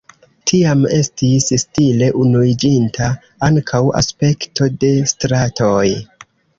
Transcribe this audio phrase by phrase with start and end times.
[0.51, 3.13] Tiam estis stile unuiĝinta
[3.51, 5.89] ankaŭ aspekto de stratoj.